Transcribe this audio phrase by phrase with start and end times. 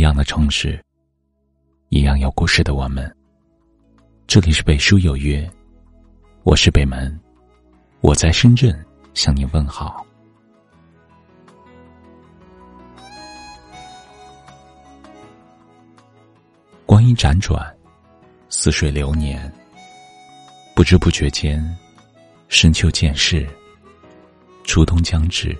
[0.00, 0.82] 一样的城市，
[1.90, 3.14] 一样有故事的我们。
[4.26, 5.46] 这里是北书有约，
[6.42, 7.20] 我是北门，
[8.00, 8.74] 我在深圳
[9.12, 10.06] 向你问好。
[16.86, 17.62] 光阴辗转，
[18.48, 19.52] 似水流年，
[20.74, 21.62] 不知不觉间，
[22.48, 23.46] 深秋渐逝，
[24.64, 25.54] 初冬将至。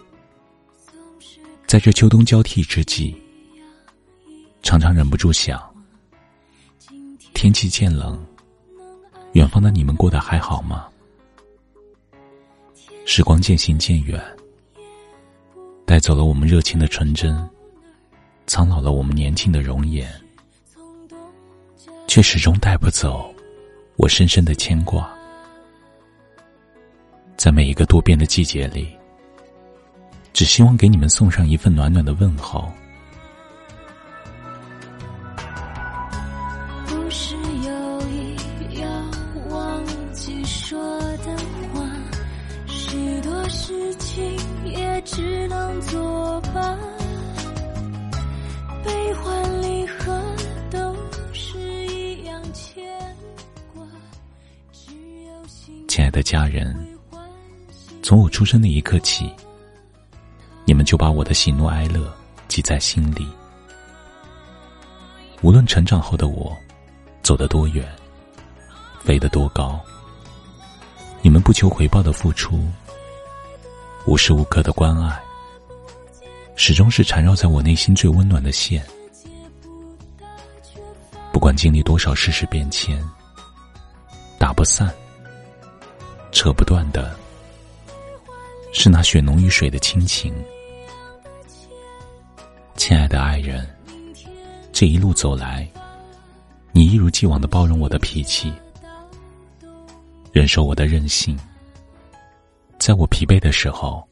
[1.67, 3.15] 在这秋冬交替之际，
[4.63, 5.61] 常常忍不住想：
[7.35, 8.25] 天气渐冷，
[9.33, 10.87] 远方的你们过得还好吗？
[13.05, 14.23] 时光渐行渐远，
[15.85, 17.49] 带走了我们热情的纯真，
[18.47, 20.09] 苍老了我们年轻的容颜，
[22.07, 23.35] 却始终带不走
[23.97, 25.11] 我深深的牵挂。
[27.37, 28.97] 在每一个多变的季节里。
[30.33, 32.73] 只希望给你们送上一份暖暖的问候。
[56.11, 56.77] 爱的家人，
[58.03, 59.33] 从我出生那一刻起。
[60.65, 62.13] 你们就把我的喜怒哀乐
[62.49, 63.29] 记在心里。
[65.41, 66.57] 无论成长后的我
[67.23, 67.89] 走得多远，
[69.05, 69.79] 飞得多高，
[71.23, 72.59] 你们不求回报的付出，
[74.05, 75.17] 无时无刻的关爱，
[76.57, 78.85] 始终是缠绕在我内心最温暖的线。
[81.31, 83.01] 不管经历多少世事变迁，
[84.41, 84.93] 打不散、
[86.41, 87.15] 扯不断的，
[88.73, 90.35] 是那血浓于水的亲情。
[92.77, 93.69] 亲爱的爱人，
[94.73, 95.71] 这一路走来，
[96.73, 98.51] 你一如既往的包容我的脾气，
[100.33, 101.39] 忍受我的任性，
[102.79, 104.03] 在我疲惫的时候，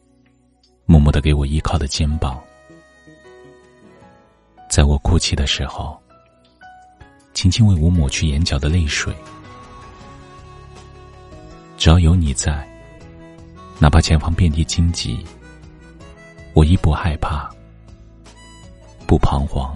[0.84, 2.38] 默默的给我依靠的肩膀，
[4.68, 5.98] 在我哭泣的时候，
[7.32, 9.14] 轻轻为我抹去眼角的泪水。
[11.78, 12.68] 只要有你在，
[13.78, 15.24] 哪怕前方遍地荆棘，
[16.52, 17.48] 我亦不害怕。
[19.06, 19.72] 不彷徨，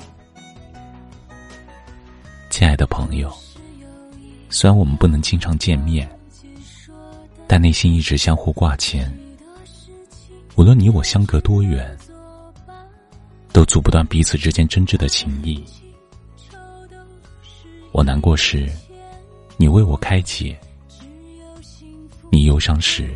[2.50, 3.32] 亲爱的朋友。
[4.50, 6.10] 虽然我们不能经常见面，
[7.46, 9.10] 但内心一直相互挂牵。
[10.56, 11.96] 无论你我相隔多远，
[13.52, 15.64] 都阻不断彼此之间真挚的情谊。
[17.92, 18.68] 我难过时，
[19.56, 20.54] 你为我开解；
[22.52, 23.10] 忧伤时，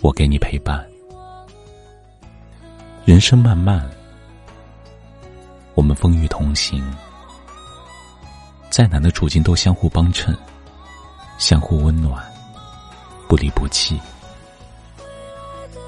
[0.00, 0.84] 我给你陪伴。
[3.04, 3.88] 人生漫漫。
[5.74, 6.84] 我们风雨同行，
[8.68, 10.36] 再难的处境都相互帮衬，
[11.38, 12.20] 相互温暖，
[13.28, 14.00] 不离不弃。
[14.98, 15.80] 未来的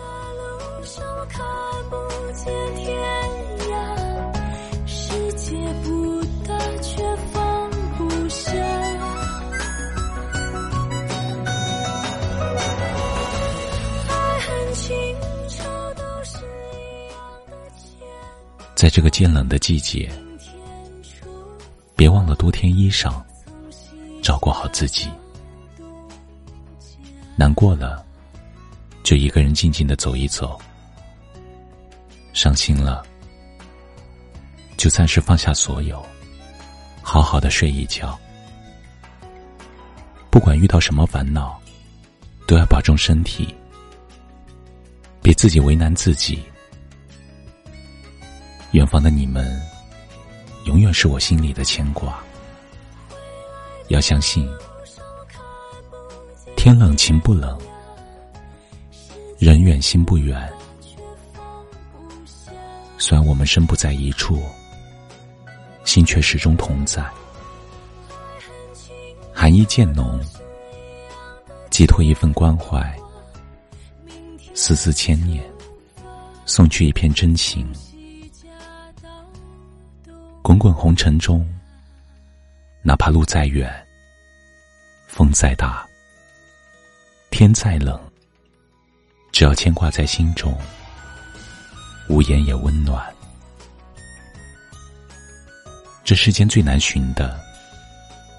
[0.78, 1.44] 路上看
[1.90, 1.96] 不
[2.32, 3.11] 见天
[18.82, 20.10] 在这个渐冷的季节，
[21.94, 23.22] 别忘了多添衣裳，
[24.20, 25.08] 照顾好自己。
[27.36, 28.04] 难过了，
[29.04, 30.60] 就一个人静静的走一走；
[32.32, 33.06] 伤心了，
[34.76, 36.04] 就暂时放下所有，
[37.02, 38.18] 好好的睡一觉。
[40.28, 41.56] 不管遇到什么烦恼，
[42.48, 43.54] 都要保重身体，
[45.22, 46.42] 别自己为难自己。
[48.72, 49.60] 远方的你们，
[50.64, 52.18] 永远是我心里的牵挂。
[53.88, 54.48] 要相信，
[56.56, 57.58] 天冷情不冷，
[59.38, 60.50] 人远心不远。
[62.96, 64.40] 虽然我们身不在一处，
[65.84, 67.04] 心却始终同在。
[69.34, 70.18] 寒意渐浓，
[71.68, 72.98] 寄托一份关怀，
[74.54, 75.44] 丝丝牵念，
[76.46, 77.70] 送去一片真情。
[80.42, 81.48] 滚滚红尘中，
[82.82, 83.72] 哪怕路再远，
[85.06, 85.86] 风再大，
[87.30, 87.98] 天再冷，
[89.30, 90.52] 只要牵挂在心中，
[92.08, 93.00] 无言也温暖。
[96.02, 97.40] 这世间最难寻的，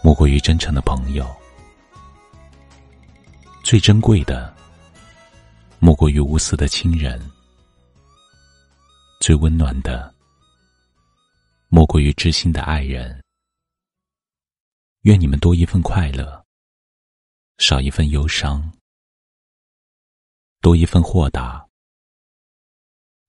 [0.04, 1.26] 莫过于真诚的朋友；
[3.64, 4.54] 最珍贵的，
[5.80, 7.18] 莫过于无私的亲人；
[9.22, 10.13] 最温暖的。
[11.76, 13.20] 莫过于知心的爱人。
[15.06, 16.46] 愿你们多一份快乐，
[17.58, 18.62] 少一份忧伤；
[20.62, 21.68] 多一份豁达，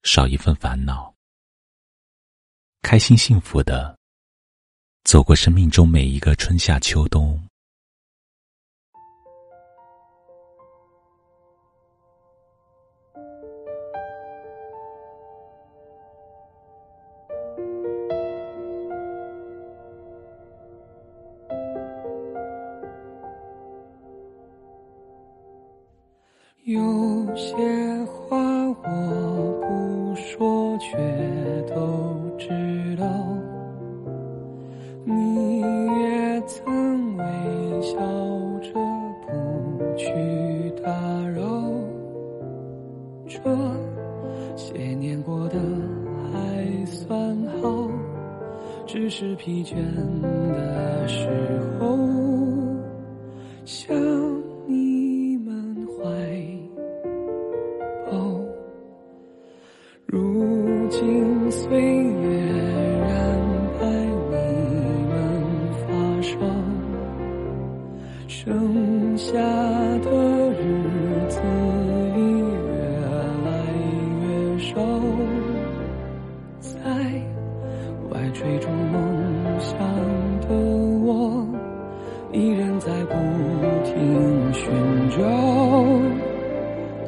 [0.03, 1.15] 少一份烦恼。
[2.83, 3.99] 开心幸福的
[5.05, 7.43] 走过生命中每一个春夏秋冬。
[48.95, 49.75] 只是疲倦
[50.53, 51.29] 的时
[51.81, 51.99] 候
[53.65, 53.93] 向
[54.69, 56.05] 你们怀
[58.09, 58.41] 抱。
[60.07, 61.35] 如今。
[61.51, 62.29] 岁月
[63.01, 63.39] 染
[63.79, 63.87] 白
[64.31, 64.37] 你
[65.09, 65.13] 们
[65.87, 65.87] 发
[66.21, 66.39] 梢，
[68.27, 68.84] 生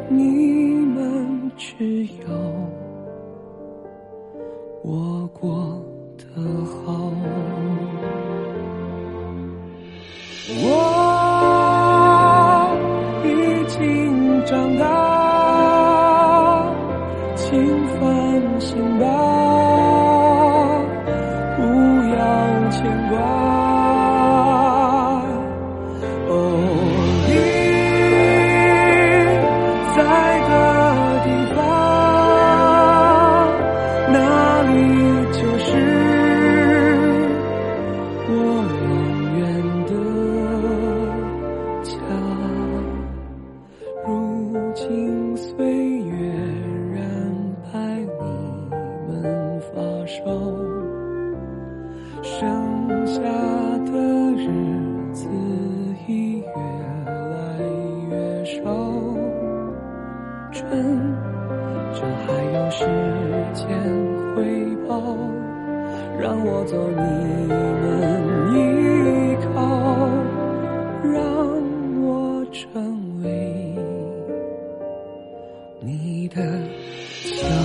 [0.08, 0.23] 你
[0.94, 2.26] 们，只有。
[4.82, 5.82] 我过
[6.17, 6.25] 得
[6.64, 7.11] 好，
[10.49, 10.64] 我
[13.25, 13.26] 已
[13.69, 13.76] 经
[14.44, 14.85] 长大，
[17.35, 17.44] 请
[17.99, 18.00] 放
[18.61, 19.05] 心吧，
[21.56, 21.62] 不
[22.14, 22.20] 要
[22.70, 22.76] 牵
[23.11, 23.45] 挂。
[66.48, 66.94] 我做你
[67.82, 67.84] 们
[68.54, 68.54] 依
[69.52, 69.60] 靠，
[71.02, 71.19] 让
[72.00, 73.26] 我成为
[75.81, 76.40] 你的
[77.25, 77.56] 骄傲。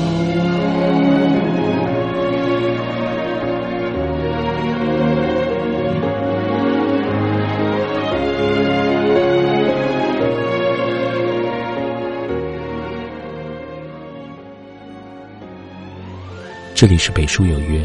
[16.74, 17.80] 这里是北书有约，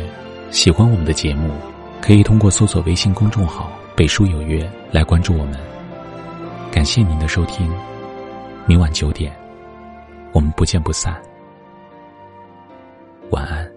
[0.50, 1.50] 喜欢我们的节目，
[2.00, 5.58] 可以通过搜索微信公众号“北书有约”来关注我们。
[6.72, 7.70] 感谢您的收听，
[8.64, 9.32] 明晚九点，
[10.32, 11.14] 我们不见不散。
[13.30, 13.70] 晚安。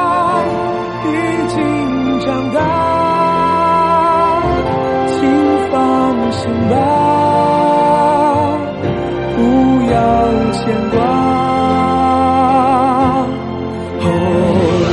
[0.00, 0.44] 我
[1.04, 1.08] 已
[1.48, 2.58] 经长大，
[5.08, 6.97] 请放心吧。
[10.68, 10.98] 牵挂。
[14.00, 14.04] 哦，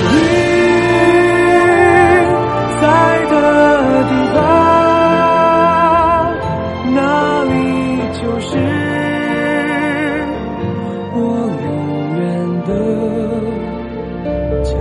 [0.07, 0.15] 你
[2.79, 2.83] 在
[3.29, 3.35] 的
[4.09, 4.35] 地方，
[6.95, 6.97] 那
[7.43, 7.51] 里
[8.13, 8.47] 就是
[11.13, 11.15] 我
[11.65, 11.67] 永
[12.19, 12.23] 远
[12.65, 12.71] 的
[14.63, 14.71] 家。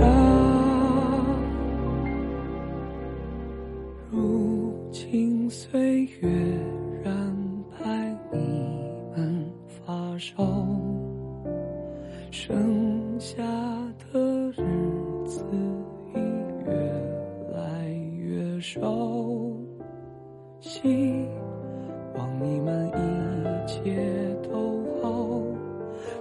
[4.11, 4.15] 如
[4.93, 4.95] 今
[5.49, 6.23] 岁月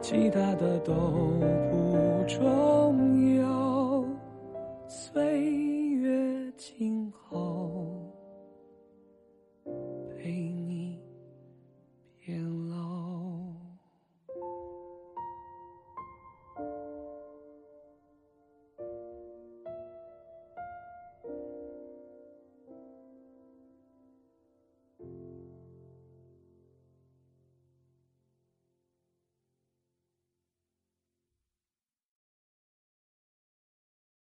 [0.06, 2.38] 其他的都不重
[3.26, 3.33] 要。